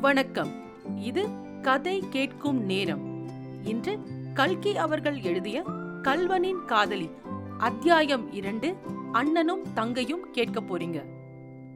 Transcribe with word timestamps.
வணக்கம். 0.00 0.50
இது 0.98 1.28
கதை 1.62 2.04
கேட்கும் 2.10 2.64
நேரம். 2.64 3.28
இன்று 3.64 3.98
கல்கி 4.34 4.76
அவர்கள் 4.76 5.20
எழுதிய 5.20 5.62
கல்வனின் 6.02 6.64
காதலி. 6.64 7.10
அத்தியாயம் 7.58 8.32
இரண்டு 8.32 8.76
அண்ணனும் 9.12 9.72
தங்கையும் 9.74 10.30
கேட்க 10.30 10.60
போறீங்க. 10.60 11.04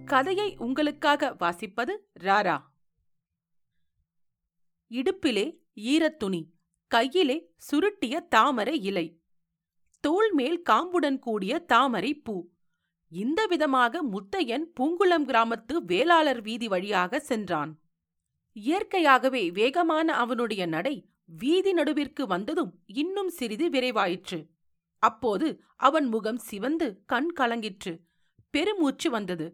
கதையை 0.05 0.57
உங்களுக்காக 0.59 1.37
வாசிப்பது 1.41 1.97
ராரா. 2.21 2.61
இடுப்பிலே 4.91 5.57
ஈரத்துணி 5.77 6.47
கையிலே 6.87 7.55
சுருட்டிய 7.73 8.29
தாமரை 8.29 8.81
இலை. 8.81 9.21
தோல் 10.01 10.33
மேல் 10.33 10.63
காம்புடன் 10.71 11.19
கூடிய 11.19 11.59
தாமரை 11.59 12.15
பூ. 12.15 12.49
இந்த 13.09 13.47
விதமாக 13.47 14.05
முத்தையன் 14.05 14.65
பூங்குளம் 14.81 15.25
கிராமத்து 15.25 15.77
வேளாளர் 15.77 16.43
வீதி 16.43 16.69
வழியாக 16.69 17.21
சென்றான். 17.21 17.79
இயற்கையாகவே 18.57 19.51
வேகமான 19.51 20.09
அவனுடைய 20.15 20.67
நடை 20.67 20.97
வீதி 21.41 21.73
நடுவிற்கு 21.73 22.23
வந்ததும் 22.23 22.73
இன்னும் 22.95 23.29
சிறிது 23.29 23.69
விரைவாயிற்று. 23.69 24.39
அப்போது 25.03 25.47
அவன் 25.77 26.05
முகம் 26.05 26.41
சிவந்து 26.49 27.03
கண் 27.07 27.31
கலங்கிற்று. 27.41 27.93
பெருமூச்சு 28.51 29.11
வந்தது. 29.11 29.47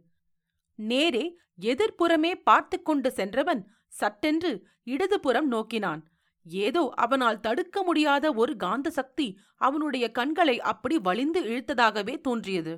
நேரே 0.79 1.25
எதிர்ப்புறமே 1.61 2.33
பார்த்து 2.43 2.83
கொண்டு 2.83 3.11
சென்றவன் 3.11 3.63
சட்டென்று 3.89 4.53
இடதுபுறம் 4.85 5.49
நோக்கினான். 5.49 6.03
ஏதோ 6.47 6.83
அவனால் 6.95 7.41
தடுக்க 7.41 7.83
முடியாத 7.83 8.33
ஒரு 8.33 8.53
காந்த 8.57 8.91
சக்தி 8.91 9.27
அவனுடைய 9.57 10.05
கண்களை 10.11 10.61
அப்படி 10.61 10.99
வலிந்து 10.99 11.41
இழுத்ததாகவே 11.43 12.15
தோன்றியது. 12.21 12.75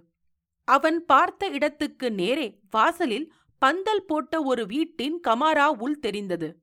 அவன் 0.69 0.99
பார்த்த 1.05 1.49
இடத்துக்கு 1.49 2.13
நேரே 2.13 2.49
வாசலில் 2.71 3.27
பந்தல் 3.63 4.05
போட்ட 4.05 4.43
ஒரு 4.43 4.67
வீட்டின் 4.67 5.21
கமாரா 5.29 5.67
உள் 5.67 5.99
தெரிந்தது. 5.99 6.63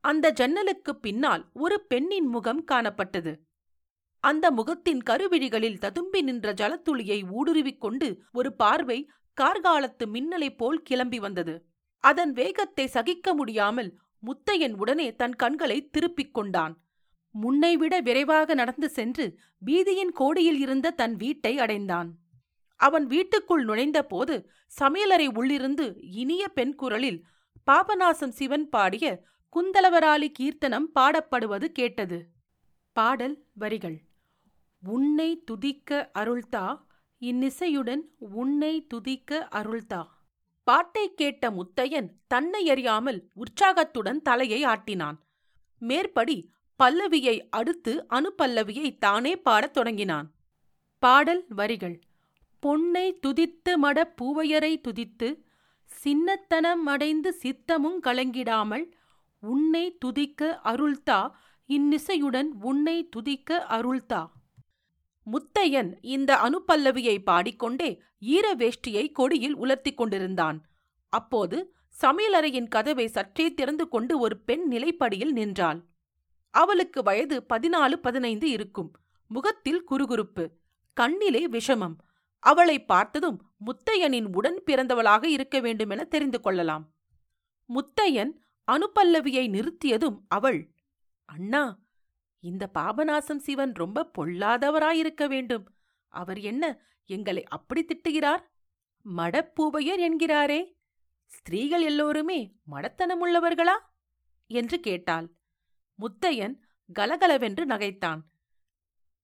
அந்த 0.00 0.32
ஜன்னலுக்குப் 0.32 1.02
பின்னால் 1.02 1.48
ஒரு 1.52 1.86
பெண்ணின் 1.86 2.26
முகம் 2.26 2.64
காணப்பட்டது. 2.72 3.36
அந்த 4.20 4.50
முகத்தின் 4.50 5.02
கருவிழிகளில் 5.10 5.78
ததும்பி 5.78 6.22
நின்ற 6.22 6.52
ஜலத்துளியை 6.52 7.22
ஊடுருவிக் 7.30 7.78
கொண்டு 7.78 8.22
ஒரு 8.32 8.54
பார்வை 8.54 9.08
கார்காலத்து 9.40 10.06
மின்னலைப் 10.06 10.56
போல் 10.56 10.82
கிளம்பி 10.82 11.18
வந்தது. 11.18 11.64
அதன் 11.98 12.32
வேகத்தை 12.32 12.86
சகிக்க 12.86 13.34
முடியாமல் 13.34 13.98
முத்தையன் 14.26 14.72
உடனே 14.72 15.14
தன் 15.14 15.34
கண்களை 15.34 15.88
திருப்பிக் 15.88 16.34
கொண்டான். 16.34 16.80
முன்னைவிட 17.42 18.00
விரைவாக 18.00 18.54
நடந்து 18.54 18.88
சென்று 18.88 19.38
வீதியின் 19.66 20.12
கோடியில் 20.12 20.60
இருந்த 20.60 20.90
தன் 20.90 21.16
வீட்டை 21.16 21.58
அடைந்தான். 21.58 22.19
அவன் 22.86 23.06
வீட்டுக்குள் 23.06 23.64
நுழைந்தபோது 23.64 24.34
சமையலறை 24.80 25.26
உள்ளிருந்து 25.34 25.86
இனிய 26.20 26.42
பெண் 26.48 26.74
குரலில் 26.74 27.18
பாபநாசம் 27.70 28.36
சிவன் 28.38 28.68
பாடிய 28.68 29.06
குந்தலவராளி 29.52 30.28
கீர்த்தனம் 30.32 30.88
பாடப்படுவது 30.94 31.64
கேட்டது. 31.64 32.18
பாடல் 32.96 33.36
வரிகள். 33.52 33.98
உன்னை 34.82 35.30
துதிக்க 35.44 36.10
அருள்தா 36.18 36.66
இந்நிசையுடன் 37.20 38.02
உன்னை 38.18 38.72
துதிக்க 38.86 39.48
அருள்தா 39.54 40.02
பாட்டை 40.66 41.04
கேட்ட 41.14 41.50
முத்தையன் 41.50 42.08
தன்னை 42.26 42.62
அறியாமல் 42.70 43.20
உற்சாகத்துடன் 43.34 44.22
தலையை 44.22 44.60
ஆட்டினான். 44.64 45.18
மேற்படி 45.82 46.38
பல்லவியை 46.80 47.36
அடுத்து 47.50 47.94
அணுப்பல்லவியை 48.10 48.90
தானே 48.98 49.32
பாடத் 49.36 49.72
தொடங்கினான். 49.72 50.28
பாடல் 51.02 51.44
வரிகள். 51.48 51.96
பொன்னை 52.60 53.18
துதித்து 53.26 53.72
மட 53.82 53.98
பூவையரை 54.22 54.72
துதித்து 54.88 55.28
சின்னத்தனம் 55.84 56.86
அடைந்து 56.86 57.30
சித்தமும் 57.42 58.00
கலங்கிடாமல் 58.02 58.84
உன்னை 59.40 59.98
துதிக்க 59.98 60.60
அருள்தா 60.64 61.30
இந்நிசையுடன் 61.68 62.48
உன்னை 62.60 63.08
துதிக்க 63.08 63.66
அருள்தா. 63.68 64.22
முத்தையன் 65.26 65.90
இந்த 66.00 66.30
அனுப்பல்லவியை 66.36 67.22
பாடிக்கொண்டே 67.22 68.02
ஈர 68.18 68.54
வேஷ்டியை 68.54 69.12
கொடியில் 69.12 69.56
உலர்த்திக் 69.56 69.94
கொண்டிருந்தான். 69.94 70.58
அப்போது 71.08 71.74
சமையலறையின் 72.02 72.68
கதவை 72.68 73.06
சற்றே 73.06 73.54
திறந்து 73.54 73.88
கொண்டு 73.88 74.18
ஒரு 74.18 74.38
பெண் 74.38 74.64
நிலைப்படியில் 74.70 75.30
நின்றாள். 75.30 75.80
அவளுக்கு 76.50 77.02
வயது 77.02 77.46
பதினாலு 77.48 77.92
பதினைந்து 77.92 78.50
இருக்கும். 78.50 78.92
முகத்தில் 79.26 79.84
குறுகுறுப்பு. 79.90 80.46
கண்ணிலே 80.92 81.48
விஷமம். 81.48 81.96
அவளை 82.40 82.84
பார்த்ததும் 82.84 83.52
முத்தையனின் 83.66 84.36
உடன் 84.36 84.62
பிறந்தவளாக 84.66 85.26
இருக்க 85.26 85.60
வேண்டுமென 85.60 86.04
தெரிந்து 86.04 86.40
கொள்ளலாம். 86.40 86.94
முத்தையன் 87.68 88.30
அனுப்பல்லவியை 88.72 89.48
நிறுத்தியதும் 89.48 90.20
அவள் 90.28 90.74
அண்ணா 91.24 91.78
இந்த 92.38 92.70
பாபநாசம் 92.74 93.36
சிவன் 93.36 93.72
ரொம்ப 93.72 94.10
பொல்லாதவராயிருக்க 94.18 95.28
வேண்டும். 95.28 95.74
அவர் 96.08 96.38
என்ன 96.38 96.78
எங்களை 97.06 97.44
அப்படி 97.44 97.84
திட்டுகிறார்? 97.84 98.42
மடப்பூவையர் 99.16 100.00
என்கிறாரே. 100.00 100.78
ஸ்திரீகள் 101.26 101.82
எல்லோருமே 101.82 102.56
மடத்தனமுள்ளவர்களா? 102.70 103.78
என்று 104.46 104.80
கேட்டாள். 104.80 105.34
முத்தையன் 105.98 106.58
கலகலவென்று 106.92 107.66
நகைத்தான். 107.66 108.20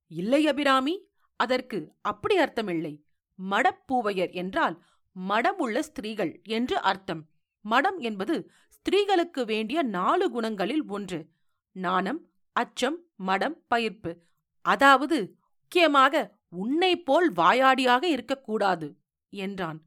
இல்லை 0.06 0.46
அபிராமி 0.46 1.10
அதற்கு 1.36 1.94
அப்படி 2.00 2.38
அர்த்தமில்லை. 2.38 3.05
மடப்பூவையர் 3.38 4.32
என்றால் 4.32 4.76
மடமுள்ள 5.16 5.78
ஸ்திரீகள் 5.78 6.32
என்று 6.48 6.76
அர்த்தம். 6.80 7.22
மடம் 7.64 7.98
என்பது 7.98 8.50
ஸ்திரீகளுக்கு 8.68 9.44
வேண்டிய 9.44 9.82
நாலு 9.82 10.26
குணங்களில் 10.30 10.84
ஒன்று. 10.88 11.20
நாணம் 11.76 12.20
அச்சம் 12.52 12.98
மடம் 13.16 13.58
பயிர்ப்பு. 13.74 14.12
அதாவது 14.64 15.18
முக்கியமாக 15.72 16.16
உன்னை 16.48 16.90
போல் 16.98 17.32
வாயாடியாக 17.32 18.02
இருக்கக்கூடாது 18.02 18.88
என்றான். 19.32 19.78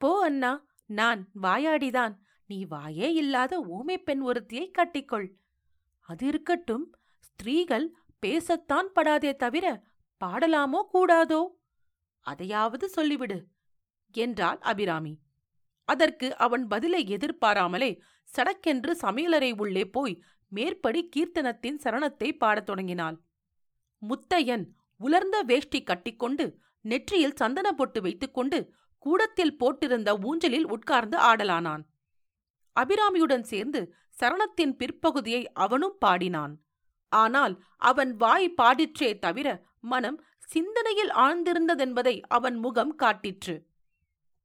போ 0.00 0.10
அண்ணா 0.24 0.52
நான் 0.90 1.20
வாயாடிதான். 1.42 2.14
நீ 2.46 2.58
வாயே 2.64 3.08
இல்லாத 3.12 3.60
ஊமை 3.60 3.98
பெண் 3.98 4.22
ஒருத்தியை 4.22 4.66
கட்டிக்கொள். 4.70 5.28
அது 6.08 6.26
இருக்கட்டும் 6.26 6.86
ஸ்திரீகள் 7.18 7.86
பேசத்தான் 8.22 8.88
படாதே 8.94 9.32
தவிர 9.36 9.66
பாடலாமோ 10.20 10.80
கூடாதோ? 10.92 11.40
அதையாவது 12.26 12.86
சொல்லிவிடு 12.96 13.38
என்றாள் 14.14 14.58
அபிராமி. 14.58 15.14
அதற்கு 15.88 16.36
அவன் 16.36 16.64
பதிலை 16.66 17.02
எதிர்பாராமலே 17.06 17.90
சடக்கென்று 18.28 18.92
சமையலறை 19.02 19.50
உள்ளே 19.58 19.84
போய் 19.86 20.14
மேற்படி 20.52 21.00
கீர்த்தனத்தின் 21.16 21.78
சரணத்தை 21.82 22.28
பாடத் 22.38 22.66
தொடங்கினாள். 22.66 23.16
முத்தையன் 24.02 24.64
உலர்ந்த 25.00 25.42
வேஷ்டி 25.42 25.80
கட்டிக்கொண்டு 25.82 26.44
நெற்றியில் 26.80 27.38
சந்தன 27.40 27.68
பொட்டு 27.72 28.00
வைத்துக்கொண்டு 28.00 28.58
கூடத்தில் 28.98 29.56
போட்டிருந்த 29.56 30.10
ஊஞ்சலில் 30.24 30.68
உட்கார்ந்து 30.70 31.16
ஆடலானான். 31.18 31.82
அபிராமியுடன் 32.76 33.42
சேர்ந்து 33.42 33.80
சரணத்தின் 34.16 34.74
பிற்பகுதியை 34.76 35.42
அவனும் 35.52 35.96
பாடினான். 35.98 36.54
ஆனால் 37.12 37.54
அவன் 37.76 38.12
வாய் 38.16 38.54
பாடிற்றே 38.56 39.10
தவிர 39.18 39.48
மனம் 39.80 40.18
சிந்தனையில் 40.50 41.10
ஆழ்ந்திருந்ததென்பதை 41.10 42.20
அவன் 42.28 42.54
முகம் 42.54 42.98
காட்டிற்று. 42.98 43.54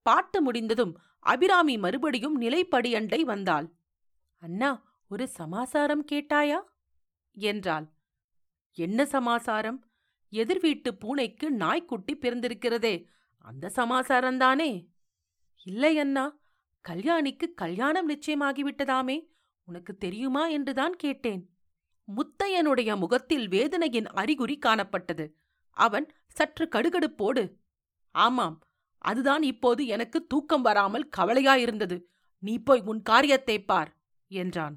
பாட்டு 0.01 0.41
முடிந்ததும் 0.41 0.99
அபிராமி 1.19 1.77
மறுபடியும் 1.77 2.41
நிலைப்படியண்டை 2.41 3.21
வந்தாள். 3.21 3.67
அண்ணா 4.37 4.69
ஒரு 5.09 5.27
சமாசாரம் 5.27 6.05
கேட்டாயா? 6.11 6.59
என்றாள். 7.31 7.87
என்ன 8.73 9.05
சமாசாரம்? 9.05 9.79
எதிர் 10.29 10.59
வீட்டு 10.59 10.95
பூனைக்கு 10.95 11.49
நாய்க்குட்டி 11.49 12.17
பிறந்திருக்கிறதே 12.17 13.05
அந்த 13.37 13.71
சமாசாரம்தானே 13.75 14.87
இல்லை 15.63 15.99
அண்ணா 15.99 16.25
கல்யாணிக்கு 16.89 17.53
கல்யாணம் 17.55 18.09
நிச்சயமாகிவிட்டதாமே 18.09 19.17
உனக்கு 19.65 19.97
தெரியுமா? 19.97 20.47
என்றுதான் 20.47 20.95
கேட்டேன். 20.95 21.49
முத்தையனுடைய 22.07 22.97
முகத்தில் 22.97 23.47
வேதனையின் 23.47 24.07
அறிகுறி 24.07 24.57
காணப்பட்டது. 24.57 25.25
அவன் 25.77 26.07
சற்று 26.27 26.65
கடுகடுப்போடு 26.65 27.43
ஆமாம் 28.15 28.57
அதுதான் 28.97 29.43
இப்போது 29.43 29.81
எனக்கு 29.85 30.27
தூக்கம் 30.27 30.61
வராமல் 30.61 31.09
கவலையாயிருந்தது. 31.17 31.97
நீ 32.43 32.53
போய் 32.63 32.81
உன் 32.81 33.01
காரியத்தை 33.01 33.57
பார் 33.63 33.91
என்றான். 34.31 34.75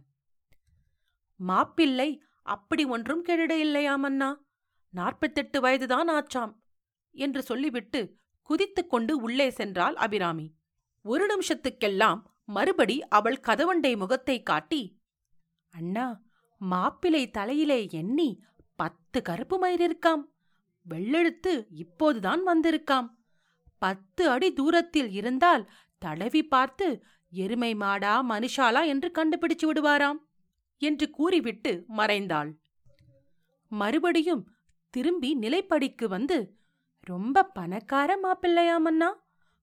மாப்பிள்ளை 1.40 2.22
அப்படி 2.46 2.84
ஒன்றும் 2.84 3.24
கெடுட 3.24 3.50
இல்லையாம் 3.50 4.02
அண்ணா 4.02 4.30
நாற்பத்தெட்டு 4.94 5.60
வயதுதான் 5.60 6.10
ஆச்சாம் 6.10 6.52
என்று 7.10 7.42
சொல்லிவிட்டு 7.42 8.00
குதித்துக் 8.42 8.90
கொண்டு 8.90 9.12
உள்ளே 9.16 9.48
சென்றாள் 9.48 9.96
அபிராமி. 9.96 10.46
ஒரு 11.04 11.24
நிமிஷத்துக்கெல்லாம் 11.26 12.20
மறுபடி 12.44 12.96
அவள் 13.08 13.38
கதவண்டை 13.46 13.92
முகத்தை 13.96 14.42
காட்டி 14.42 14.82
அண்ணா 15.74 16.06
மாப்பிளை 16.60 17.22
தலையிலே 17.30 17.80
எண்ணி 17.90 18.28
பத்து 18.76 19.22
கருப்பு 19.22 19.58
மயிர் 19.58 19.84
இருக்காம். 19.86 20.22
வெள்ளெழுத்து 20.88 21.66
இப்போதுதான் 21.70 22.42
வந்திருக்காம். 22.46 23.08
பத்து 23.78 24.30
அடி 24.30 24.52
தூரத்தில் 24.52 25.10
இருந்தால் 25.10 25.70
தடவி 25.98 26.42
பார்த்து 26.46 27.02
எருமை 27.30 27.74
மாடா 27.74 28.14
மனுஷாலா? 28.28 28.86
என்று 28.86 29.10
கண்டுபிடிச்சு 29.14 29.66
விடுவாராம் 29.66 30.18
என்று 30.80 31.10
கூறிவிட்டு 31.10 31.84
மறைந்தாள். 31.88 32.50
மறுபடியும் 33.68 34.44
திரும்பி 34.90 35.36
நிலைப்படிக்கு 35.40 36.04
வந்து 36.04 36.56
ரொம்ப 37.00 37.44
பணக்கார 37.44 38.18
மாப்பிள்ளையாமண்ணா 38.22 39.10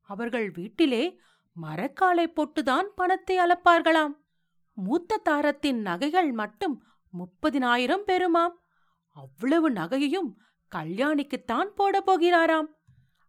அவர்கள் 0.01 0.51
வீட்டிலே 0.51 1.19
மரக்காலை 1.61 2.25
போட்டுதான் 2.27 2.87
பணத்தை 2.95 3.37
அளப்பார்களாம். 3.37 4.13
மூத்த 4.73 5.17
தாரத்தின் 5.17 5.81
நகைகள் 5.81 6.31
மட்டும் 6.31 6.83
முப்பதினாயிரம் 7.13 8.05
பெறுமாம். 8.07 8.55
அவ்வளவு 9.15 9.71
நகையையும் 9.71 10.29
கல்யாணிக்குத்தான் 10.71 11.69
போடப் 11.75 12.11
போகிறாராம். 12.11 12.67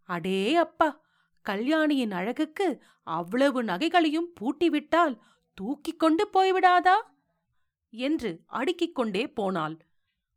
அடே 0.02 0.54
அப்பா 0.54 1.04
கல்யாணியின் 1.40 2.10
அழகுக்கு 2.10 2.82
அவ்வளவு 3.02 3.62
நகைகளையும் 3.62 4.32
பூட்டிவிட்டால் 4.40 5.18
தூக்கிக் 5.54 5.98
கொண்டு 5.98 6.28
போய்விடாதா? 6.32 6.94
என்று 7.90 8.42
அடுக்கிக் 8.46 8.94
கொண்டே 8.94 9.28
போனாள். 9.28 9.86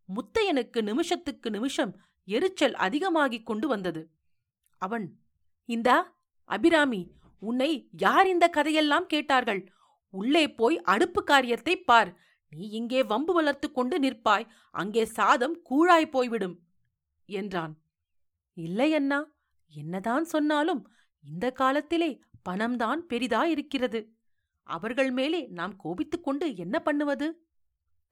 முத்தையனுக்கு 0.09 0.81
நிமிஷத்துக்கு 0.81 1.49
நிமிஷம் 1.49 1.99
எரிச்சல் 2.25 2.73
அதிகமாகிக் 2.73 3.45
கொண்டு 3.45 3.67
வந்தது. 3.67 4.11
அவன் 4.77 5.19
இந்தா 5.65 6.15
அபிராமி 6.43 7.11
உன்னை 7.39 7.89
யார் 7.97 8.27
இந்த 8.27 8.47
கதையெல்லாம் 8.47 9.05
கேட்டார்கள்? 9.05 9.71
உள்ளே 10.09 10.51
போய் 10.51 10.81
அடுப்பு 10.81 11.23
காரியத்தை 11.23 11.81
பார். 11.81 12.17
நீ 12.49 12.69
இங்கே 12.69 13.03
வம்பு 13.03 13.33
வளர்த்து 13.33 13.71
கொண்டு 13.71 13.99
நிற்பாய். 13.99 14.47
அங்கே 14.71 15.05
சாதம் 15.05 15.61
கூழாய் 15.69 16.09
போய்விடும். 16.09 16.68
என்றான். 17.29 17.81
இல்லை 18.53 18.93
அண்ணா 18.93 19.31
என்னதான் 19.69 20.23
சொன்னாலும் 20.23 20.91
இந்த 21.21 21.51
காலத்திலே 21.51 22.19
பணம்தான் 22.49 23.05
பெரிதாயிருக்கிறது. 23.09 24.07
அவர்கள் 24.63 25.11
மேலே 25.11 25.47
நாம் 25.47 25.75
கோபித்துக் 25.75 26.23
கொண்டு 26.23 26.55
என்ன 26.55 26.79
பண்ணுவது? 26.79 27.47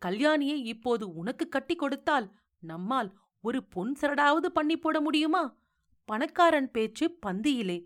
கல்யாணியை 0.05 0.55
இப்போது 0.63 1.13
உனக்கு 1.13 1.49
கட்டி 1.49 1.75
கொடுத்தால் 1.75 2.35
நம்மால் 2.59 3.17
ஒரு 3.41 3.63
பொன் 3.63 3.97
சரடாவது 4.01 4.45
பண்ணி 4.45 4.77
போட 4.77 5.01
முடியுமா? 5.01 5.57
பணக்காரன் 6.05 6.71
பேச்சு 6.71 7.17
பந்தியிலே 7.25 7.85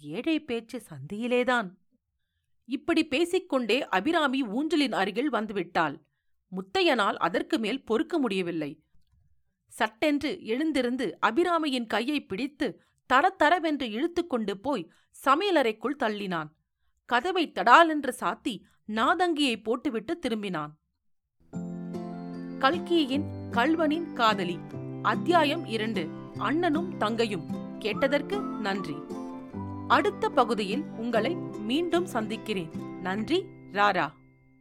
ஏழை 0.00 0.40
பேச்சு 0.40 0.82
சந்தியிலேதான். 0.90 1.70
இப்படி 2.64 3.06
பேசிக்கொண்டே 3.06 3.88
அபிராமி 3.88 4.42
ஊஞ்சலின் 4.42 4.92
அருகில் 4.92 5.32
வந்துவிட்டாள். 5.32 6.00
முத்தையனால் 6.50 7.14
அதற்கு 7.14 7.58
மேல் 7.58 7.84
பொறுக்க 7.84 8.18
முடியவில்லை. 8.18 8.82
சட்டென்று 9.72 10.44
எழுந்திருந்து 10.44 11.18
அபிராமியின் 11.26 11.86
கையை 11.86 12.24
பிடித்து 12.24 12.82
தரத்தரவென்று 13.12 13.90
இழுத்துக்கொண்டு 13.90 14.54
போய் 14.54 14.90
சமையலறைக்குள் 15.24 15.96
தள்ளினான். 15.98 16.48
கதவை 17.06 17.52
தடாலென்று 17.52 18.12
சாத்தி 18.20 18.60
நாதங்கியை 18.88 19.62
போட்டுவிட்டு 19.62 20.18
திரும்பினான். 20.26 20.70
கல்கியின் 22.58 23.24
கல்வனின் 23.50 24.12
காதலி. 24.12 24.58
அத்தியாயம் 25.02 25.64
இரண்டு. 25.64 26.08
அண்ணனும் 26.38 26.98
தங்கையும். 26.98 27.46
கேட்டதற்கு 27.78 28.40
நன்றி. 28.40 28.94
அடுத்த 29.88 30.28
பகுதியில் 30.28 30.84
உங்களை 30.96 31.34
மீண்டும் 31.58 32.06
சந்திக்கிறேன். 32.06 32.70
நன்றி 33.00 33.44
ராரா. 33.72 34.10